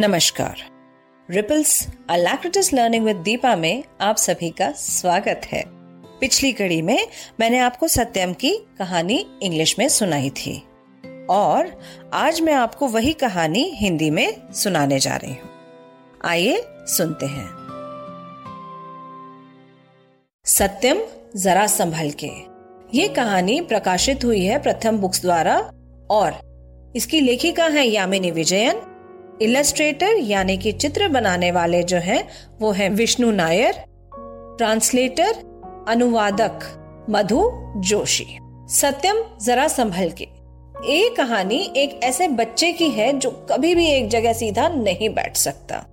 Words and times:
नमस्कार। 0.00 0.56
Ripples 1.30 1.88
Alacritis 2.10 2.74
learning 2.74 3.04
with 3.04 3.16
Deepa 3.16 3.56
में 3.56 3.84
आप 4.00 4.16
सभी 4.16 4.50
का 4.50 4.70
स्वागत 4.70 5.40
है। 5.46 5.64
पिछली 6.20 6.52
कड़ी 6.52 6.82
में 6.82 7.08
मैंने 7.40 7.58
आपको 7.58 7.88
सत्यम 7.88 8.32
की 8.32 8.56
कहानी 8.78 9.26
इंग्लिश 9.42 9.78
में 9.78 9.88
सुनाई 9.88 10.30
थी। 10.30 10.62
और 11.30 11.80
आज 12.12 12.40
मैं 12.40 12.54
आपको 12.54 12.88
वही 12.88 13.12
कहानी 13.12 13.70
हिंदी 13.74 14.10
में 14.10 14.52
सुनाने 14.52 14.98
जा 14.98 15.16
रही 15.16 15.30
हूँ। 15.30 15.50
आइए 16.24 16.64
सुनते 16.68 17.26
हैं। 17.26 17.48
सत्यम, 20.44 20.98
जरा 21.36 21.66
संभल 21.66 22.10
के। 22.10 22.30
ये 22.94 23.08
कहानी 23.08 23.60
प्रकाशित 23.60 24.24
हुई 24.24 24.44
है 24.44 24.62
प्रथम 24.62 24.98
बुक्स 24.98 25.22
द्वारा 25.22 25.72
और 26.10 26.50
इसकी 26.96 27.20
लेखिका 27.20 27.64
है 27.64 27.86
यामिनी 27.86 28.30
विजयन 28.30 28.82
इलस्ट्रेटर 29.42 30.16
यानी 30.16 30.56
कि 30.58 30.72
चित्र 30.72 31.08
बनाने 31.08 31.50
वाले 31.50 31.82
जो 31.82 31.96
हैं, 31.96 32.28
वो 32.60 32.72
हैं 32.72 32.90
विष्णु 32.90 33.30
नायर 33.30 33.72
ट्रांसलेटर 34.58 35.32
अनुवादक 35.88 36.58
मधु 37.10 37.50
जोशी। 37.76 38.26
सत्यम 38.70 39.38
जरा 39.42 39.68
संभल 39.68 40.10
के। 40.10 40.24
ये 40.92 41.14
कहानी 41.16 41.72
एक 41.76 42.00
ऐसे 42.04 42.28
बच्चे 42.28 42.72
की 42.72 42.90
है 42.90 43.18
जो 43.18 43.30
कभी 43.30 43.74
भी 43.74 43.86
एक 43.86 44.08
जगह 44.08 44.32
सीधा 44.32 44.68
नहीं 44.68 45.08
बैठ 45.08 45.36
सकता। 45.36 45.86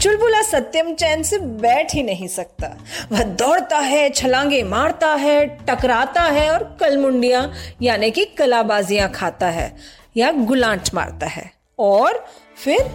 चुलबुला 0.00 0.42
सत्यम 0.42 0.94
चैन 0.94 1.22
से 1.22 1.38
बैठ 1.38 1.94
ही 1.94 2.02
नहीं 2.02 2.28
सकता। 2.28 2.76
वह 3.12 3.22
दौड़ता 3.22 3.78
है, 3.78 4.10
छलांगे 4.10 4.62
मारता 4.62 5.14
है, 5.14 5.46
टकराता 5.46 6.22
है 6.22 6.50
और 6.50 6.76
कलमुंडिया, 6.80 7.52
यानी 7.82 8.10
कि 8.10 8.24
कलाबाजियाँ 8.24 9.10
खाता 9.10 9.50
है 9.50 9.76
या 10.16 10.32
गुलांट 10.32 10.94
मारता 10.94 11.26
है। 11.26 11.61
और 11.82 12.24
फिर 12.64 12.90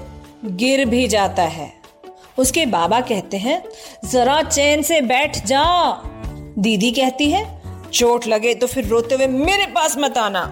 गिर 0.46 0.86
भी 0.86 1.08
जाता 1.08 1.44
है। 1.44 1.72
उसके 2.38 2.66
बाबा 2.66 3.00
कहते 3.02 3.38
हैं, 3.38 3.62
जरा 4.06 4.42
चैन 4.42 4.82
से 4.82 5.02
बैठ 5.02 5.46
जा। 5.46 5.64
दीदी 6.58 6.92
कहती 6.92 7.30
है, 7.32 7.46
चोट 7.94 8.28
लगे 8.28 8.54
तो 8.56 8.68
फिर 8.68 8.86
रोते 8.86 9.16
हुए 9.16 9.28
मेरे 9.28 9.66
पास 9.66 9.96
मत 9.98 10.18
आना। 10.18 10.44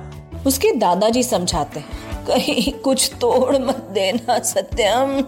उसके 0.47 0.71
दादाजी 0.71 1.23
समझाते 1.23 1.79
हैं, 1.79 2.25
कहीं 2.25 2.71
कुछ 2.73 3.11
तोड़ 3.21 3.57
मत 3.57 3.87
देना 3.91 4.39
सत्यम। 4.39 5.19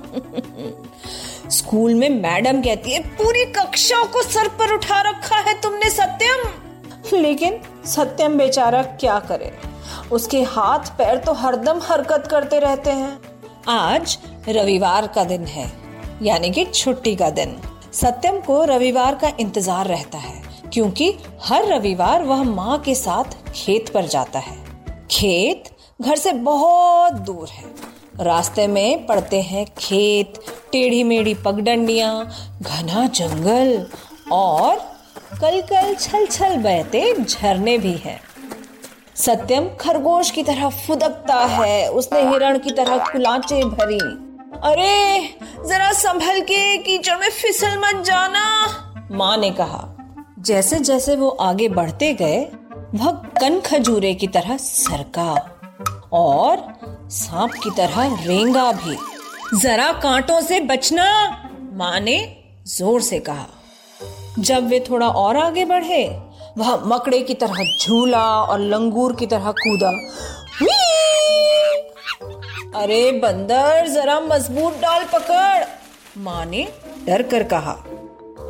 स्कूल 1.49 1.93
में 1.93 2.09
मैडम 2.11 2.61
कहती 2.61 2.91
है, 2.91 2.99
पूरी 3.09 3.45
कक्षा 3.51 4.03
को 4.03 4.21
सर 4.23 4.47
पर 4.49 4.73
उठा 4.73 5.01
रखा 5.01 5.37
है 5.39 5.61
तुमने 5.61 5.89
सत्यम। 5.89 7.17
लेकिन 7.17 7.59
सत्यम 7.85 8.37
बेचारा 8.37 8.81
क्या 8.83 9.19
करे? 9.19 9.51
उसके 10.11 10.41
हाथ 10.45 10.89
पैर 10.97 11.17
तो 11.17 11.33
हरदम 11.33 11.79
हरकत 11.83 12.27
करते 12.27 12.59
रहते 12.59 12.91
हैं। 12.91 13.19
आज 13.69 14.17
रविवार 14.49 15.07
का 15.07 15.23
दिन 15.23 15.45
है, 15.45 15.71
यानी 16.21 16.51
कि 16.51 16.65
छुट्टी 16.65 17.15
का 17.15 17.29
दिन। 17.31 17.55
सत्यम 17.93 18.39
को 18.41 18.63
रविवार 18.65 19.15
का 19.15 19.31
इंतज़ार 19.39 19.87
रहता 19.87 20.17
है, 20.17 20.41
क्योंकि 20.73 21.13
हर 21.43 21.65
रविवार 21.65 22.23
वह 22.23 22.43
माँ 22.45 22.77
के 22.79 22.95
साथ 22.95 23.37
खेत 23.55 23.89
पर 23.89 24.05
जाता 24.07 24.39
है। 24.39 24.55
खेत 25.11 25.69
घर 25.99 26.15
से 26.15 26.31
बहुत 26.33 27.13
दूर 27.21 27.49
है। 27.49 27.65
रास्ते 28.21 28.67
में 28.67 29.05
पड़ते 29.07 29.41
हैं 29.41 29.65
खेत 29.77 30.39
टेढ़ी 30.71 31.03
मेढ़ी 31.03 31.33
पगडंडिया, 31.35 32.11
घना 32.61 33.05
जंगल 33.09 33.85
और 34.31 34.75
कल 35.41 35.61
कल 35.63 35.93
छल 35.95 36.25
छल 36.27 36.57
बहते 36.57 37.13
झरने 37.15 37.77
भी 37.77 37.93
हैं। 37.95 38.19
सत्यम 39.17 39.69
खरगोश 39.81 40.31
की 40.31 40.43
तरह 40.43 40.69
फुदकता 40.69 41.35
है। 41.35 41.91
उसने 41.91 42.29
हिरण 42.29 42.59
की 42.59 42.71
तरह 42.71 42.97
कुलाचे 42.97 43.63
भरी। 43.63 43.99
अरे, 44.63 45.23
जरा 45.69 45.91
संभल 45.91 46.41
के 46.41 46.77
कीचड़ 46.77 47.17
में 47.17 47.29
फिसल 47.29 47.77
मत 47.77 48.03
जाना, 48.05 48.67
माँ 49.11 49.37
ने 49.37 49.51
कहा। 49.51 49.87
जैसे 50.39 50.79
जैसे 50.79 51.15
वो 51.15 51.29
आगे 51.29 51.69
बढ़ते 51.69 52.13
गए, 52.13 52.47
वह 52.95 53.11
कन 53.11 53.59
खजूरे 53.59 54.13
की 54.13 54.27
तरह 54.27 54.57
सरका 54.57 55.59
और 56.13 56.79
सांप 57.09 57.51
की 57.51 57.69
तरह 57.69 58.23
रेंगा 58.25 58.71
भी। 58.71 58.97
जरा 59.59 59.91
कांटों 59.91 60.41
से 60.41 60.59
बचना, 60.59 61.05
माँ 61.73 61.99
ने 61.99 62.37
ज़ोर 62.67 63.01
से 63.01 63.19
कहा। 63.19 63.47
जब 64.39 64.67
वे 64.67 64.85
थोड़ा 64.89 65.07
और 65.07 65.37
आगे 65.37 65.65
बढ़े 65.65 66.26
वह 66.57 66.75
मकड़े 66.85 67.19
की 67.21 67.33
तरह 67.33 67.63
झूला 67.81 68.23
और 68.41 68.59
लंगूर 68.59 69.15
की 69.15 69.25
तरह 69.25 69.51
कूदा। 69.51 69.89
अरे 72.75 73.11
बंदर, 73.11 73.87
जरा 73.87 74.19
मज़बूत 74.19 74.73
डाल 74.73 75.03
पकड़, 75.03 75.65
माँ 76.17 76.45
ने 76.45 76.67
डर 77.05 77.21
कर 77.23 77.43
कहा। 77.43 77.73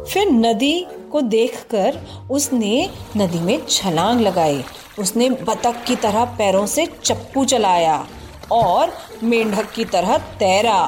फिर 0.03 0.31
नदी 0.31 0.87
को 1.11 1.21
देखकर 1.21 1.99
उसने 2.31 2.89
नदी 3.17 3.39
में 3.39 3.65
छलांग 3.69 4.21
लगाई। 4.21 4.63
उसने 4.99 5.29
बतख 5.29 5.83
की 5.83 5.95
तरह 5.95 6.25
पैरों 6.37 6.65
से 6.65 6.85
चप्पू 7.03 7.45
चलाया 7.45 8.05
और 8.51 8.93
मेंढक 9.23 9.71
की 9.71 9.85
तरह 9.85 10.17
तैरा। 10.17 10.79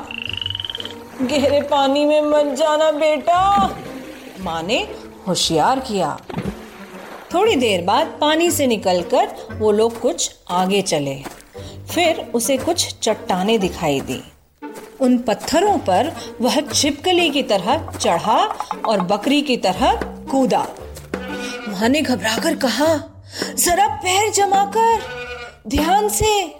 गहरे 1.21 1.61
पानी 1.61 2.05
में 2.05 2.21
मत 2.21 2.55
जाना 2.55 2.91
बेटा, 2.91 3.67
माँ 4.39 4.61
ने 4.63 4.87
होशियार 5.27 5.79
किया। 5.79 6.17
थोड़ी 7.33 7.55
देर 7.55 7.81
बाद 7.81 8.17
पानी 8.21 8.51
से 8.51 8.67
निकलकर 8.67 9.35
वो 9.51 9.71
लोग 9.71 9.99
कुछ 9.99 10.35
आगे 10.49 10.81
चले। 10.81 11.15
फिर 11.91 12.31
उसे 12.33 12.57
कुछ 12.57 12.95
चट्टाने 12.99 13.57
दिखाई 13.57 14.01
दी। 14.01 14.21
उन 15.01 15.17
पत्थरों 15.17 15.77
पर 15.77 16.11
वह 16.41 16.61
छिपकली 16.61 17.29
की 17.29 17.43
तरह 17.43 17.91
चढ़ा 17.91 18.37
और 18.87 19.01
बकरी 19.01 19.41
की 19.41 19.57
तरह 19.57 19.95
कूदा। 20.31 20.67
वहाँ 21.69 21.89
ने 21.89 22.01
घबराकर 22.01 22.55
कहा, 22.55 22.95
जरा 23.55 23.87
पैर 23.87 24.31
जमाकर, 24.31 25.01
ध्यान 25.67 26.09
से। 26.09 26.55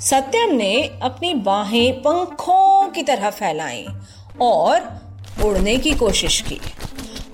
सत्यम 0.00 0.54
ने 0.56 0.98
अपनी 1.02 1.34
बाहें 1.34 1.92
पंखों 2.02 2.88
की 2.88 3.02
तरह 3.02 3.30
फैलाई 3.30 3.86
और 4.40 5.00
उड़ने 5.44 5.76
की 5.76 5.92
कोशिश 5.92 6.40
की। 6.40 6.60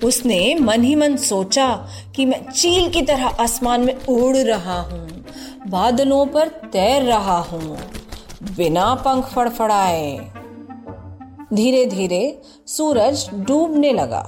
उसने 0.03 0.55
मन 0.55 0.83
ही 0.83 0.95
मन 0.95 1.15
सोचा 1.17 1.67
कि 2.15 2.25
मैं 2.25 2.41
चील 2.45 2.89
की 2.89 3.01
तरह 3.01 3.25
आसमान 3.25 3.81
में 3.81 4.05
उड़ 4.05 4.37
रहा 4.37 4.79
हूँ, 4.81 5.25
बादलों 5.67 6.25
पर 6.25 6.47
तैर 6.73 7.03
रहा 7.03 7.37
हूँ, 7.41 7.77
बिना 8.57 8.93
पंख 8.95 9.25
फड़फड़ाए। 9.25 10.17
धीरे 11.53 11.85
धीरे 11.85 12.21
सूरज 12.67 13.29
डूबने 13.33 13.91
लगा। 13.93 14.23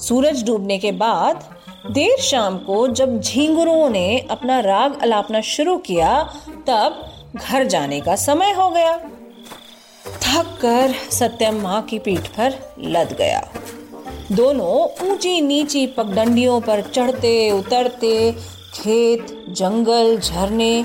सूरज 0.00 0.44
डूबने 0.46 0.78
के 0.78 0.92
बाद 0.94 1.48
देर 1.86 2.20
शाम 2.20 2.58
को 2.58 2.86
जब 2.88 3.20
झींगुरों 3.20 3.88
ने 3.90 4.18
अपना 4.30 4.58
राग 4.60 5.00
अलापना 5.02 5.40
शुरू 5.46 5.76
किया, 5.78 6.22
तब 6.68 7.36
घर 7.36 7.64
जाने 7.66 8.00
का 8.00 8.16
समय 8.16 8.52
हो 8.52 8.70
गया। 8.70 8.96
थक 10.22 10.58
कर 10.62 10.94
सत्यम 11.12 11.60
माँ 11.62 11.80
की 11.82 11.98
पीठ 11.98 12.28
पर 12.28 12.58
लद 12.80 13.16
गया। 13.18 13.40
दोनों 14.32 15.08
ऊँची 15.08 15.40
नीची 15.40 15.86
पगडंडियों 15.86 16.60
पर 16.60 16.80
चढ़ते, 16.82 17.50
उतरते, 17.50 18.32
खेत, 18.74 19.26
जंगल 19.48 20.18
झरने 20.18 20.82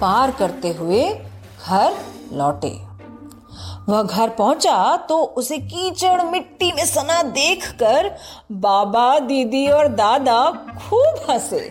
पार 0.00 0.30
करते 0.30 0.68
हुए 0.68 1.02
घर 1.66 1.96
लौटे। 2.32 2.72
वह 3.88 4.02
घर 4.02 4.28
पहुँचा 4.28 4.96
तो 4.96 5.18
उसे 5.18 5.58
कीचड़ 5.58 6.22
मिट्टी 6.22 6.72
में 6.72 6.84
सना 6.86 7.22
देखकर 7.22 8.10
बाबा, 8.52 9.18
दीदी 9.18 9.66
और 9.66 9.88
दादा 9.88 10.50
खूब 10.78 11.30
हंसे। 11.30 11.70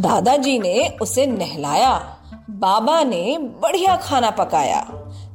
दादाजी 0.00 0.58
ने 0.58 0.96
उसे 1.02 1.26
नहलाया। 1.26 2.18
बाबा 2.50 3.02
ने 3.04 3.38
बढ़िया 3.38 3.96
खाना 3.96 4.30
पकाया। 4.30 4.86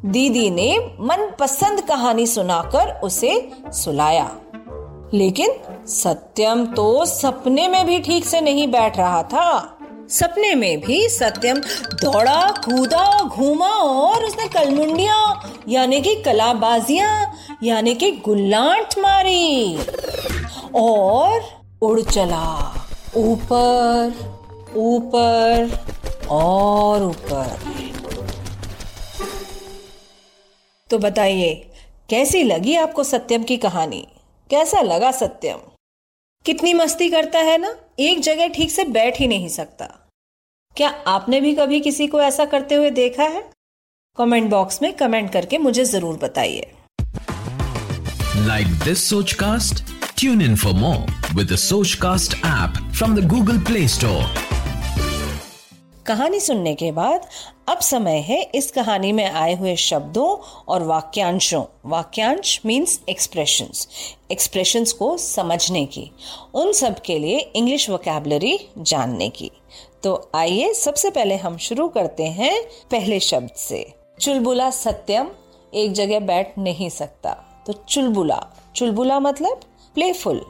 दीदी 0.05 0.49
ने 0.49 0.95
मनपसंद 0.99 1.81
कहानी 1.81 2.27
सुनाकर 2.27 2.99
उसे 3.03 3.51
सुलाया। 3.67 4.35
लेकिन 5.13 5.51
सत्यम 5.87 6.65
तो 6.65 7.05
सपने 7.05 7.67
में 7.67 7.85
भी 7.85 7.99
ठीक 7.99 8.25
से 8.25 8.41
नहीं 8.41 8.67
बैठ 8.67 8.97
रहा 8.97 9.23
था। 9.23 9.77
सपने 10.09 10.55
में 10.55 10.81
भी 10.81 11.09
सत्यम 11.09 11.57
दौड़ा, 11.93 12.51
कूदा, 12.51 13.23
घूमा 13.23 13.69
और 13.69 14.25
उसने 14.25 14.47
कलमुंडिया, 14.47 15.49
यानी 15.67 16.01
कि 16.01 16.15
कलाबाजियाँ, 16.15 17.33
यानी 17.63 17.95
कि 17.95 18.11
गुल्लांट 18.11 18.99
मारी 18.99 19.79
और 20.75 21.41
उड़ 21.81 22.01
चला। 22.01 22.73
ऊपर 23.17 24.13
ऊपर 24.75 25.79
और 26.29 27.03
ऊपर। 27.03 27.59
तो 30.89 30.97
बताइए 30.97 31.53
कैसी 32.09 32.43
लगी 32.43 32.75
आपको 32.75 33.03
सत्यम 33.03 33.43
की 33.43 33.57
कहानी? 33.57 34.07
कैसा 34.49 34.81
लगा 34.81 35.11
सत्यम? 35.11 35.57
कितनी 36.45 36.73
मस्ती 36.73 37.09
करता 37.09 37.39
है 37.39 37.57
ना? 37.57 37.75
एक 37.99 38.19
जगह 38.19 38.47
ठीक 38.47 38.71
से 38.71 38.83
बैठ 38.83 39.19
ही 39.19 39.27
नहीं 39.27 39.49
सकता। 39.49 39.85
क्या 40.77 40.89
आपने 41.07 41.41
भी 41.41 41.53
कभी 41.55 41.79
किसी 41.79 42.07
को 42.07 42.21
ऐसा 42.21 42.45
करते 42.45 42.75
हुए 42.75 42.89
देखा 42.91 43.23
है? 43.23 43.43
कमेंट 44.17 44.49
बॉक्स 44.49 44.81
में 44.81 44.93
कमेंट 44.93 45.31
करके 45.33 45.57
मुझे 45.57 45.85
ज़रूर 45.85 46.17
बताइए। 46.17 46.71
Like 48.35 48.67
this 48.67 49.09
Soch 49.09 49.33
cast 49.33 49.83
tune 50.19 50.41
in 50.41 50.55
for 50.55 50.73
more 50.73 51.35
with 51.35 51.55
Soch 51.55 51.93
cast 51.93 52.33
app 52.33 52.91
from 52.97 53.15
the 53.15 53.27
Google 53.27 53.59
Play 53.59 53.87
Store 53.87 54.23
कहानी 56.05 56.39
सुनने 56.39 56.73
के 56.75 56.91
बाद 56.91 57.27
अब 57.69 57.79
समय 57.79 58.17
है 58.17 58.41
इस 58.55 58.71
कहानी 58.71 59.11
में 59.11 59.31
आए 59.31 59.55
हुए 59.55 59.75
शब्दों 59.75 60.37
और 60.67 60.83
वाक्यांशों। 60.83 61.63
वाक्यांश 61.85 62.61
मीन्स 62.65 63.01
एक्सप्रेशंस 63.09 63.87
एक्सप्रेशंस 64.31 64.91
को 64.91 65.17
समझने 65.17 65.85
की। 65.85 66.11
उन 66.53 66.71
सब 66.71 67.01
के 67.01 67.19
लिए 67.19 67.37
इंग्लिश 67.37 67.89
वोकेबलरी 67.89 68.59
जानने 68.77 69.29
की। 69.29 69.51
तो 70.03 70.31
आइए 70.35 70.73
सबसे 70.73 71.09
पहले 71.09 71.35
हम 71.35 71.57
शुरू 71.57 71.87
करते 71.87 72.23
हैं 72.23 72.61
पहले 72.91 73.19
शब्द 73.19 73.51
से। 73.57 73.93
चुलबुला 74.21 74.69
सत्यम, 74.69 75.27
एक 75.73 75.91
जगह 75.91 76.19
बैठ 76.19 76.57
नहीं 76.57 76.89
सकता। 76.89 77.63
तो 77.67 77.73
चुलबुला। 77.73 78.47
चुलबुला 78.75 79.19
मतलब 79.19 79.61
प्लेफुल 79.95 80.45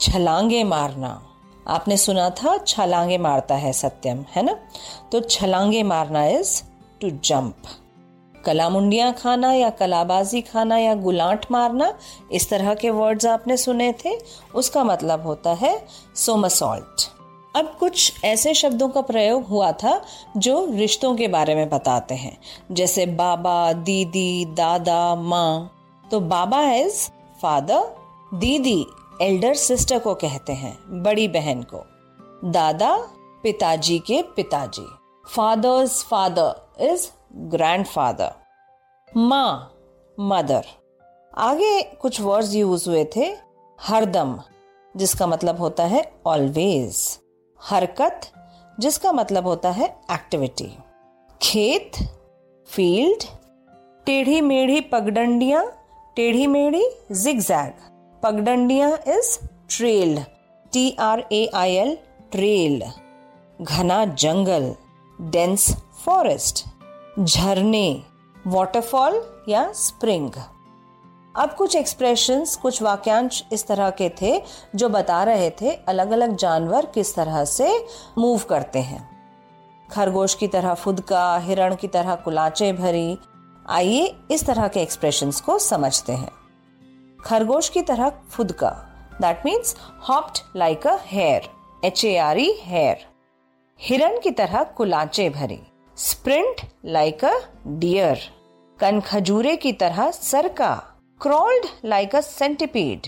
छलांगे 0.00 0.64
मारना। 0.64 1.27
आपने 1.68 1.96
सुना 1.96 2.30
था, 2.30 2.58
छलांगे 2.58 3.18
मारता 3.18 3.54
है 3.54 3.72
सत्यम, 3.72 4.24
है 4.36 4.42
ना? 4.42 4.56
तो 5.12 5.20
छलांगे 5.20 5.82
मारना 5.82 6.26
इज़ 6.26 6.62
टू 7.00 7.10
जंप 7.10 7.56
कला 8.44 8.68
मुंडिया 8.68 9.12
खाना 9.12 9.52
या 9.52 9.70
कलाबाजी 9.70 10.40
खाना 10.40 10.78
या 10.78 10.94
गुलाट 10.94 11.46
मारना, 11.50 11.98
इस 12.32 12.50
तरह 12.50 12.74
के 12.74 12.90
वर्ड्स 12.90 13.26
आपने 13.26 13.56
सुने 13.56 13.94
थे, 14.04 14.18
उसका 14.54 14.84
मतलब 14.84 15.22
होता 15.22 15.50
है 15.50 15.86
सोमसॉल्ट 16.16 17.10
अब 17.56 17.76
कुछ 17.80 18.24
ऐसे 18.24 18.54
शब्दों 18.54 18.88
का 18.88 19.00
प्रयोग 19.00 19.44
हुआ 19.44 19.72
था, 19.72 20.04
जो 20.36 20.66
रिश्तों 20.70 21.16
के 21.16 21.28
बारे 21.28 21.54
में 21.54 21.68
बताते 21.68 22.14
हैं। 22.14 22.38
जैसे 22.72 23.06
बाबा, 23.06 23.72
दीदी, 23.72 24.44
दादा, 24.44 25.14
माँ। 25.14 25.72
तो 26.10 26.20
बाबा 26.20 26.72
इज़ 26.72 27.08
फादर 27.42 27.96
दीदी 28.34 28.86
एल्डर 29.22 29.54
सिस्टर 29.54 29.98
को 29.98 30.14
कहते 30.14 30.52
हैं, 30.52 31.02
बड़ी 31.02 31.28
बहन 31.28 31.62
को। 31.62 31.84
दादा, 32.50 32.96
पिताजी 33.42 33.98
के 33.98 34.22
पिताजी। 34.22 34.86
फादर्स, 35.34 36.04
फादर 36.04 36.84
इज़ 36.84 37.08
ग्रैंडफादर 37.32 38.32
माँ, 39.16 39.74
मदर। 40.20 40.64
आगे 41.34 41.82
कुछ 41.82 42.20
वर्ड्स 42.20 42.54
यूज़ 42.54 42.88
हुए 42.90 43.04
थे, 43.16 43.36
हरदम, 43.80 44.40
जिसका 44.96 45.26
मतलब 45.26 45.58
होता 45.58 45.84
है 45.84 46.12
ऑलवेज 46.26 47.18
हरकत, 47.60 48.20
जिसका 48.80 49.12
मतलब 49.12 49.46
होता 49.46 49.70
है 49.70 49.96
एक्टिविटी 50.12 50.78
खेत 51.42 51.92
फ़ील्ड 52.66 53.24
टेढ़ी 54.06 54.40
मेढ़ी 54.40 54.80
पगडंडियाँ 54.80 55.66
टेढ़ी 56.16 56.46
मेढ़ी 56.46 56.84
zigzag 57.12 57.97
पगडंडिया 58.22 58.88
is 58.88 59.38
trail 59.70 60.18
T 60.72 60.96
R 61.00 61.22
A 61.32 61.50
I 61.54 61.74
L 61.74 61.96
trail 62.32 62.82
घना 63.62 64.04
जंगल. 64.04 64.74
डेंस 65.20 65.66
फॉरेस्ट 66.04 66.64
झरने. 67.20 68.02
वाटरफॉल 68.46 69.20
या 69.48 69.72
स्प्रिंग 69.72 70.30
अब 71.36 71.50
कुछ 71.50 71.76
एक्सप्रेशंस 71.76 72.56
कुछ 72.56 72.82
वाक्यांश 72.82 73.44
इस 73.52 73.66
तरह 73.66 73.90
के 73.90 74.08
थे 74.22 74.42
जो 74.74 74.88
बता 74.88 75.22
रहे 75.24 75.50
थे 75.50 75.74
अलग 75.88 76.10
अलग 76.10 76.36
जानवर 76.36 76.86
किस 76.86 77.14
तरह 77.14 77.44
से 77.44 77.86
मूव 78.18 78.40
करते 78.50 78.78
हैं। 78.78 79.08
खरगोश 79.90 80.34
की 80.34 80.48
तरह 80.48 80.74
फुदका, 80.74 81.38
हिरण 81.38 81.74
की 81.74 81.88
तरह 81.88 82.14
कुलाचे 82.14 82.72
भरी। 82.72 83.18
आइए 83.68 84.14
इस 84.30 84.46
तरह 84.46 84.68
के 84.68 84.80
एक्सप्रेशंस 84.80 85.40
को 85.40 85.58
समझते 85.58 86.12
हैं। 86.12 86.37
खरगोश 87.24 87.68
की 87.68 87.82
तरह 87.82 88.08
फुदका 88.30 88.70
that 89.20 89.44
means 89.44 89.76
hopped 90.08 90.38
like 90.56 90.86
a 90.86 90.96
hare 91.06 91.48
H 91.84 92.04
A 92.04 92.16
R 92.16 92.38
E 92.38 92.50
hare 92.62 93.06
हिरन 93.80 94.18
की 94.18 94.30
तरह 94.30 94.62
कुलाचे 94.76 95.28
भरी। 95.30 95.58
स्प्रिंट 95.96 96.60
लाइक 96.84 97.24
अ 97.24 97.32
डियर 97.66 98.20
कन 98.78 99.00
खजूरे 99.00 99.54
की 99.56 99.72
तरह 99.72 100.10
सरका। 100.10 100.74
क्रॉल्ड 101.20 101.66
लाइक 101.84 102.14
अ 102.16 102.20
सेंटिपीड 102.20 103.06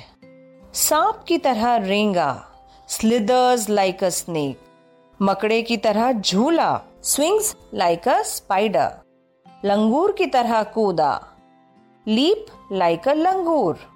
सांप 0.75 1.25
की 1.29 1.39
तरह 1.39 1.77
रेंगा। 1.77 2.31
स्लिदर्स 2.89 3.69
लाइक 3.69 4.05
अ 4.05 4.09
स्नेक 4.09 4.61
मकड़े 5.21 5.61
की 5.62 5.77
तरह 5.77 6.12
झूला। 6.12 6.81
स्विंग्स 7.05 7.55
लाइक 7.75 8.09
अ 8.09 8.21
स्पाइडर 8.23 8.91
लंगूर 9.65 10.12
की 10.12 10.27
तरह 10.27 10.62
कूदा। 10.75 11.12
Leap 12.07 12.47
like 12.73 13.09
a 13.09 13.15
langur. 13.15 13.89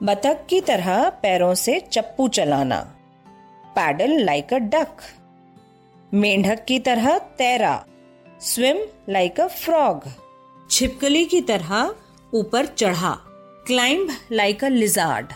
बतख 0.00 0.44
की 0.48 0.60
तरह 0.60 1.08
पैरों 1.22 1.54
से 1.54 1.78
चप्पू 1.80 2.28
चलाना। 2.28 2.78
पैडल 3.76 4.10
लाइक 4.24 4.52
अ 4.54 4.58
डक 4.58 5.02
मेंढक 6.12 6.64
की 6.64 6.78
तरह 6.78 7.18
तैरा। 7.38 7.84
स्विम 8.40 8.78
लाइक 9.08 9.40
अ 9.40 9.46
फ्रॉग 9.46 10.02
छिपकली 10.70 11.24
की 11.24 11.40
तरह 11.40 11.94
ऊपर 12.34 12.66
चढ़ा। 12.66 13.14
क्लाइंब 13.66 14.10
लाइक 14.32 14.64
अ 14.64 14.68
लिजार्ड 14.68 15.32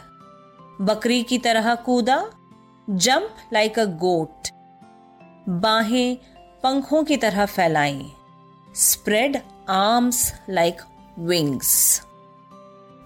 बकरी 0.81 1.23
की 1.23 1.39
तरह 1.39 1.75
कूदा। 1.75 2.25
जंप 2.89 3.37
लाइक 3.53 3.79
अ 3.79 3.85
गोट 3.85 4.49
बाहें 5.49 6.17
पंखों 6.63 7.03
की 7.05 7.17
तरह 7.17 7.47
फैलाई। 7.47 8.13
स्प्रेड 8.77 9.41
आर्म्स 9.69 10.33
लाइक 10.51 10.83
विंग्स 11.19 12.03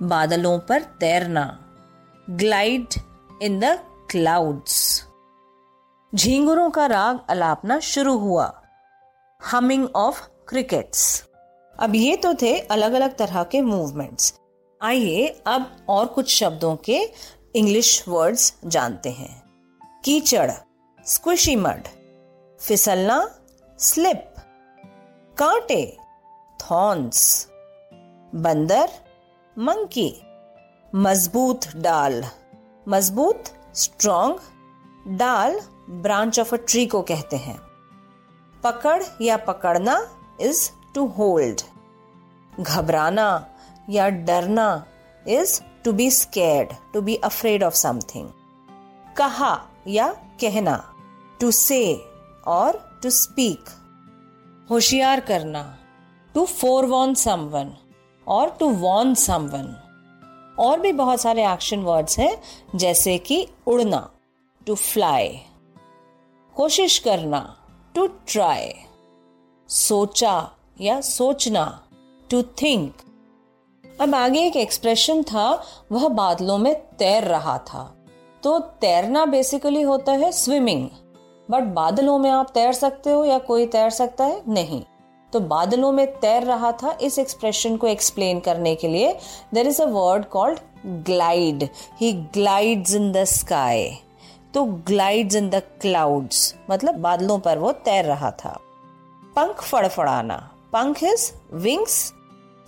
बादलों 0.03 0.59
पर 0.59 0.83
तैरना। 1.01 1.45
ग्लाइड 2.29 2.95
इन 3.43 3.59
द 3.61 3.65
क्लाउड्स 4.11 5.05
झींगुरों 6.13 6.71
का 6.71 6.87
राग 6.87 7.21
अलापना 7.29 7.79
शुरू 7.81 8.17
हुआ। 8.19 8.53
हमिंग 9.41 9.89
ऑफ़ 9.97 10.21
क्रिकेट्स 10.49 11.05
अब 11.77 11.95
ये 11.95 12.17
तो 12.17 12.35
थे 12.35 12.59
अलग 12.59 12.93
अलग 12.93 13.17
तरह 13.17 13.43
के 13.43 13.61
मूवमेंट्स 13.61 14.35
आइए 14.81 15.27
अब 15.47 15.71
और 15.89 16.07
कुछ 16.07 16.29
शब्दों 16.31 16.75
के 16.77 16.99
इंग्लिश 17.57 18.05
वर्ड्स 18.09 18.53
जानते 18.67 19.11
हैं। 19.11 19.43
कीचड़ 20.05 20.51
स्क्विशी 21.07 21.57
मड 21.57 21.89
फिसलना 22.61 23.19
स्लिप 23.79 24.35
कांटे 25.39 25.85
थॉर्न्स 26.61 27.49
बंदर 28.35 28.89
मंकी, 29.57 30.13
मज़बूत 30.93 31.67
डाल 31.77 32.25
मज़बूत 32.87 33.49
स्ट्रॉन्ग 33.75 35.17
डाल 35.19 35.59
ब्रांच 36.03 36.39
ऑफ़ 36.41 36.55
अ 36.55 36.59
ट्री 36.59 36.85
को 36.87 37.01
कहते 37.03 37.37
हैं। 37.37 37.59
पकड़ 38.55 39.03
या 39.23 39.37
पकड़ना 39.37 39.97
इज़ 40.41 40.71
टू 40.95 41.07
होल्ड 41.19 41.61
घबराना 42.61 43.29
या 43.91 44.09
डरना 44.09 44.69
is 45.27 45.61
to 45.85 45.93
be 45.93 46.11
scared 46.11 46.73
to 46.93 47.01
be 47.01 47.17
afraid 47.25 47.65
of 47.65 47.75
something 47.75 48.31
कहा 49.17 49.55
या 49.89 50.09
कहना 50.41 50.83
टू 51.41 51.51
से 51.51 51.83
और 52.47 52.83
टू 53.03 53.11
स्पीक 53.11 53.71
होशियार 54.71 55.21
करना 55.21 55.65
टू 56.35 56.47
फोर 56.47 56.87
वॉन 56.87 57.15
समवन 57.15 57.77
और 58.29 58.51
टू 58.51 58.71
वॉर्न 58.71 59.15
समवन 59.15 59.79
और 60.59 60.81
भी 60.81 60.93
बहुत 60.93 61.21
सारे 61.21 61.53
एक्शन 61.53 61.81
वर्ड्स 61.81 62.19
हैं, 62.19 62.43
जैसे 62.75 63.19
कि 63.19 63.49
उड़ना 63.67 64.11
टू 64.67 64.75
फ्लाई 64.75 65.41
कोशिश 66.55 66.99
करना 66.99 67.57
टू 67.95 68.07
ट्राई 68.07 68.75
सोचा 69.69 70.51
या 70.81 71.01
सोचना 71.01 71.83
टू 72.31 72.43
थिंक 72.43 72.95
अब 74.01 74.15
आगे 74.15 74.41
एक 74.41 74.57
एक्सप्रेशन 74.57 75.23
था, 75.23 75.63
वह 75.93 76.09
बादलों 76.09 76.59
में 76.59 76.75
तैर 76.75 77.25
रहा 77.25 77.59
था। 77.59 77.97
तो 78.43 78.59
तैरना 78.59 79.25
बेसिकली 79.25 79.83
होता 79.83 80.13
है 80.13 80.33
स्विमिंग 80.33 80.89
बट 81.51 81.63
बादलों 81.63 82.19
में 82.19 82.31
आप 82.31 82.51
तैर 82.55 82.73
सकते 82.73 83.11
हो 83.11 83.25
या 83.25 83.39
कोई 83.39 83.67
तैर 83.67 83.91
सकता 83.91 84.25
है? 84.25 84.43
नहीं। 84.49 84.83
तो 85.33 85.41
बादलों 85.41 85.93
में 85.93 86.07
तैर 86.21 86.43
रहा 86.43 86.73
था 86.73 86.97
इस 87.01 87.19
एक्सप्रेशन 87.19 87.77
को 87.77 87.87
एक्सप्लेन 87.87 88.41
करने 88.41 88.75
के 88.75 88.89
लिए। 88.89 89.13
There 89.55 89.67
is 89.67 89.83
a 89.83 89.87
word 89.87 90.25
called 90.25 90.59
glide 91.07 91.69
he 92.01 92.13
glides 92.35 92.95
in 92.95 93.11
the 93.13 93.25
sky 93.25 93.91
तो 94.55 94.65
ग्लाइड्स 94.89 95.37
इन 95.37 95.49
द 95.51 95.63
क्लाउड्स 95.81 96.55
मतलब 96.71 96.95
बादलों 97.01 97.39
पर 97.39 97.59
वो 97.59 97.73
तैर 97.85 98.05
रहा 98.05 98.31
था। 98.31 98.59
पंख 99.37 99.63
फड़फड़ाना। 99.63 100.37
पंख 100.73 101.03
इज़ 101.05 101.31
विंग्स 101.55 102.13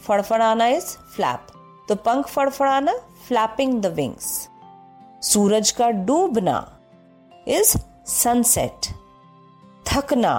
फड़फड़ाना 0.00 0.66
इज़ 0.68 0.96
फ्लैप 1.16 1.46
तो 1.88 1.94
पंख 1.94 2.28
फड़फड़ाना 2.28 2.96
फ्लैपिंग 3.28 3.80
द 3.82 3.86
विंग्स 3.94 4.48
सूरज 5.22 5.70
का 5.70 5.90
डूबना 6.06 6.56
इज़ 7.48 7.76
सनसेट 8.06 8.86
थकना 9.86 10.34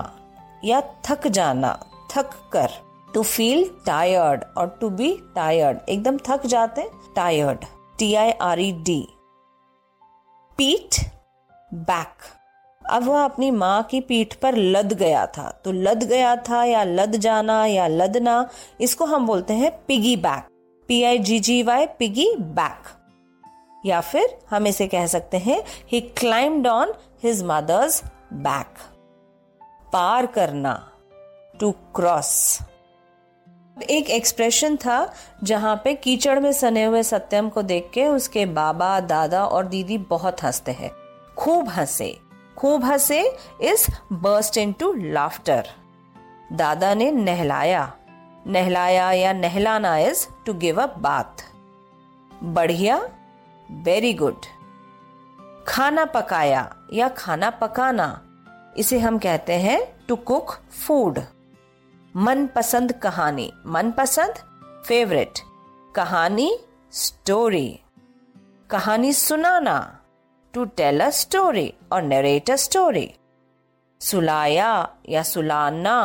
या 0.64 0.82
थक 1.06 1.28
जाना। 1.28 1.78
थक 2.16 2.30
कर। 2.54 2.70
टू 3.14 3.22
फील 3.24 3.70
टायर्ड 3.86 4.44
और 4.58 4.78
टू 4.82 4.90
बी 4.92 5.12
टायर्ड 5.36 5.90
एकदम 5.90 6.18
थक 6.28 6.46
जाते 6.46 6.90
tired 7.16 7.66
T 8.00 8.14
I 8.16 8.32
R 8.42 8.60
E 8.60 8.72
D 8.86 9.02
पीठ 10.60 11.00
बैक 11.72 12.24
अब 12.82 13.04
वह 13.04 13.24
अपनी 13.24 13.50
माँ 13.52 13.82
की 13.84 14.00
पीठ 14.02 14.34
पर 14.34 14.56
लद 14.56 14.94
गया 14.94 15.26
था। 15.28 15.50
तो 15.66 15.72
लद 15.72 16.04
गया 16.04 16.36
था 16.40 16.64
या 16.64 16.84
लद 16.84 17.16
जाना 17.18 17.66
या 17.66 17.88
लदना, 17.88 18.48
इसको 18.82 19.06
हम 19.06 19.26
बोलते 19.28 19.54
हैं 19.54 19.72
piggy 19.88 20.16
back 20.18 20.48
P 20.90 21.02
I 21.04 21.20
G 21.20 21.40
G 21.40 21.62
Y 21.64 21.86
piggy 22.00 22.28
back 22.38 23.86
या 23.86 24.02
फिर 24.02 24.38
हम 24.50 24.68
इसे 24.68 24.88
कह 24.88 25.08
सकते 25.08 25.38
हैं 25.38 25.62
he 25.92 26.02
climbed 26.20 26.68
on 26.68 26.94
his 27.24 27.44
mother's 27.44 28.02
back 28.34 28.78
पार 29.94 30.26
करना। 30.28 30.74
टू 31.60 31.72
क्रॉस 31.72 32.60
एक 33.90 34.10
एक्सप्रेशन 34.10 34.76
था 34.76 35.14
जहाँ 35.44 35.82
पे 35.84 35.94
कीचड़ 35.94 36.40
में 36.40 36.52
सने 36.52 36.84
हुए 36.84 37.04
सत्यम 37.04 37.50
को 37.50 37.62
देख 37.62 37.90
के 37.94 38.08
उसके 38.08 38.46
बाबा, 38.46 39.00
दादा 39.00 39.46
और 39.46 39.66
दीदी 39.66 39.98
बहुत 39.98 40.44
हँसते 40.44 40.72
हैं। 40.72 40.92
खूब 41.38 41.70
हंसे। 41.70 42.18
खूब 42.58 42.84
हंसे 42.84 43.38
इस 43.62 43.88
बर्स्ट 44.12 44.58
इन 44.58 44.74
टू 44.74 44.94
लाफ्टर 44.94 45.68
दादा 46.54 46.94
ने 46.94 47.12
नहलाया। 47.12 47.94
नहलाया 48.48 49.12
या 49.12 49.34
नहलाना 49.34 49.98
is 49.98 50.28
to 50.46 50.54
give 50.54 50.82
a 50.84 50.86
bath 50.86 51.46
बढ़िया। 52.44 53.10
वेरी 53.72 54.14
गुड 54.14 54.42
खाना 55.68 56.06
पकाया 56.06 56.76
या 56.94 57.10
खाना 57.10 57.50
पकाना। 57.50 58.22
इसे 58.78 59.00
हम 59.00 59.18
कहते 59.18 59.54
हैं 59.54 60.06
टू 60.08 60.16
कुक 60.16 60.58
फ़ूड 60.88 61.20
मनपसंद 62.16 62.92
कहानी। 62.94 63.52
मनपसंद? 63.66 64.36
फेवरेट 64.86 65.40
कहानी? 65.96 66.50
स्टोरी 66.94 67.80
कहानी 68.70 69.12
सुनाना। 69.14 69.76
टू 70.54 70.64
टेल 70.78 71.00
अ 71.00 71.10
स्टोरी 71.10 71.74
और 71.92 72.02
नरेट 72.02 72.52
अ 72.52 72.56
स्टोरी 72.56 73.14
सुलाया 74.02 74.70
या 75.10 75.24
सुलाना। 75.24 75.98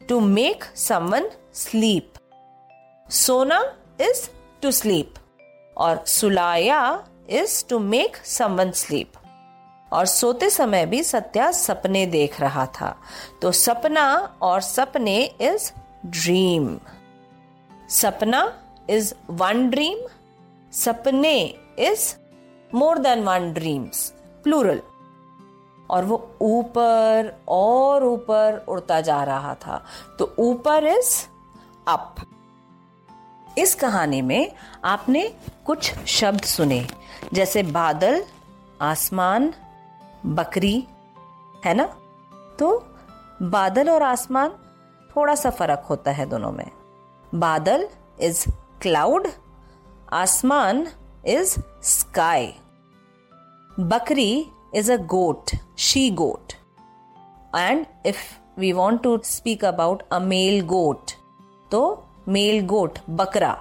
टू 0.00 0.20
मेक 0.20 0.64
समवन 0.76 1.30
स्लीप 1.54 2.12
सोना 3.08 3.60
इज़ 4.00 4.28
टू 4.62 4.70
स्लीप 4.70 5.14
और 5.76 6.04
सुलाया 6.06 6.82
is 7.30 7.64
to 7.68 7.78
make 7.78 8.16
someone 8.16 8.70
sleep 8.70 9.12
और 9.96 10.06
सोते 10.06 10.50
समय 10.50 10.86
भी 10.86 11.02
सत्या 11.02 11.50
सपने 11.52 12.06
देख 12.06 12.40
रहा 12.40 12.66
था। 12.66 12.96
तो 13.42 13.52
सपना 13.52 14.06
और 14.42 14.60
सपने 14.60 15.22
इज़ 15.40 15.70
ड्रीम 16.06 16.78
सपना 17.90 18.52
इज़ 18.90 19.14
वन 19.30 19.68
ड्रीम 19.70 20.06
सपने 20.72 21.38
is 21.78 22.14
more 22.74 22.98
than 22.98 23.22
one 23.24 23.52
dreams 23.52 24.12
plural 24.44 24.80
और 25.90 26.04
वो 26.04 26.16
ऊपर 26.40 27.32
और 27.48 28.04
ऊपर 28.04 28.64
उड़ता 28.68 29.00
जा 29.00 29.22
रहा 29.24 29.54
था। 29.54 29.84
तो 30.18 30.34
ऊपर 30.38 30.86
इज़ 30.86 31.16
अप 31.88 32.14
इस 33.58 33.74
कहानी 33.74 34.22
में 34.22 34.52
आपने 34.84 35.28
कुछ 35.66 35.92
शब्द 36.06 36.40
सुने, 36.40 36.86
जैसे 37.32 37.62
बादल, 37.62 38.24
आसमान 38.82 39.52
बकरी, 40.26 40.86
है 41.64 41.74
ना? 41.74 41.84
तो 42.58 42.68
बादल 43.42 43.90
और 43.90 44.02
आसमान 44.02 44.50
थोड़ा 45.10 45.34
सा 45.34 45.50
फ़र्क 45.50 45.86
होता 45.90 46.10
है 46.10 46.26
दोनों 46.26 46.52
में। 46.52 46.70
बादल 47.34 47.88
इज़ 48.20 48.44
क्लाउड 48.82 49.26
आसमान 50.12 50.86
इज़ 51.26 51.56
स्काई 51.82 52.52
बकरी 53.70 54.46
is 54.74 54.92
a 54.92 54.96
goat 54.96 55.50
she 55.78 56.10
goat 56.10 56.52
and 57.56 57.86
if 58.06 58.18
we 58.60 58.72
want 58.72 59.02
to 59.02 59.18
speak 59.24 59.64
about 59.64 60.02
a 60.12 60.18
male 60.18 60.60
goat 60.66 61.10
तो 61.70 61.82
मेल 62.28 62.66
गोट 62.66 62.98
बकरा। 63.10 63.54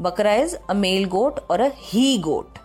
बकरा 0.00 0.34
इज़ 0.34 0.56
अ 0.56 0.74
मेल 0.74 1.04
गोट 1.08 1.40
और 1.50 1.60
अ 1.60 1.70
ही 1.74 2.18
गोट 2.18 2.58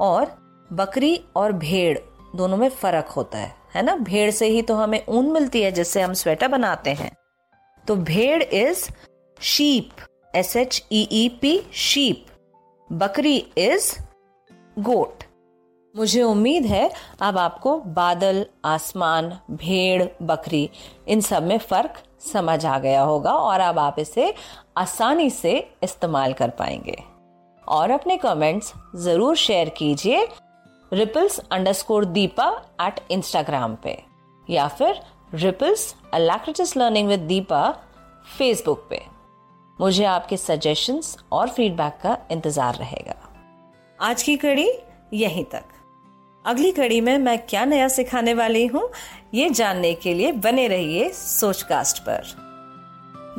और 0.00 0.36
बकरी 0.72 1.24
और 1.36 1.52
भेड़ 1.52 1.98
दोनों 2.36 2.56
में 2.56 2.68
फ़र्क 2.68 3.06
होता 3.06 3.38
है 3.38 3.54
है 3.74 3.82
ना? 3.82 3.94
भेड़ 3.96 4.30
से 4.30 4.46
ही 4.46 4.62
तो 4.62 4.74
हमें 4.74 5.04
ऊन 5.08 5.30
मिलती 5.30 5.62
है 5.62 5.72
जिससे 5.72 6.00
हम 6.02 6.12
स्वेटर 6.12 6.48
बनाते 6.48 6.90
हैं। 6.90 7.10
तो 7.86 7.96
भेड़ 7.96 8.42
is 8.42 8.88
sheep 9.40 9.90
S 10.36 10.56
H 10.56 10.82
E 10.92 11.08
E 11.12 11.28
P 11.42 11.60
sheep 11.72 12.26
बकरी 12.90 13.36
इज़ 13.58 13.94
गोट 14.78 15.24
मुझे 15.94 16.22
उम्मीद 16.22 16.66
है 16.66 16.90
अब 17.20 17.38
आपको 17.38 17.76
बादल, 17.78 18.46
आसमान, 18.64 19.38
भेड़, 19.50 20.04
बकरी, 20.22 20.68
इन 21.08 21.20
सब 21.20 21.42
में 21.42 21.58
फ़र्क 21.58 22.02
समझ 22.32 22.64
आ 22.66 22.78
गया 22.78 23.02
होगा 23.02 23.32
और 23.32 23.60
अब 23.60 23.78
आप 23.78 23.98
इसे 23.98 24.32
आसानी 24.76 25.30
से 25.30 25.56
इस्तेमाल 25.82 26.32
कर 26.32 26.50
पाएँगे। 26.50 26.96
और 27.68 27.90
अपने 27.90 28.16
कमेंट्स 28.16 28.72
ज़रूर 28.96 29.36
शेयर 29.36 29.68
कीजिए। 29.68 30.26
Ripples 30.92 31.38
underscore 31.52 32.04
Deepa 32.04 32.46
at 32.82 33.00
Instagram 33.10 33.74
पे, 33.74 34.02
या 34.48 34.66
फिर 34.68 35.00
Ripples 35.34 35.94
Alacritis 36.14 36.76
learning 36.76 37.08
with 37.08 37.20
Deepa 37.20 37.70
Facebook 38.38 38.86
पे। 38.90 39.00
मुझे 39.78 40.04
आपके 40.04 40.36
सजेशंस 40.36 41.16
और 41.32 41.48
फीडबैक 41.48 41.98
का 42.02 42.16
इंतज़ार 42.30 42.74
रहेगा। 42.74 43.14
आज 43.98 44.22
की 44.22 44.36
कड़ी 44.36 44.68
यहीं 45.14 45.44
तक। 45.44 45.64
अगली 46.44 46.72
कड़ी 46.72 47.00
में 47.00 47.16
मैं 47.18 47.38
क्या 47.46 47.64
नया 47.64 47.88
सिखाने 47.88 48.34
वाली 48.34 48.66
हूँ, 48.66 48.88
ये 49.34 49.48
जानने 49.50 49.94
के 49.94 50.14
लिए 50.14 50.32
बने 50.34 50.68
रहिए 50.68 51.08
सोचकास्ट 51.12 52.02
पर। 52.02 52.36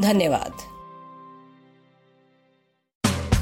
धन्यवाद। 0.01 0.70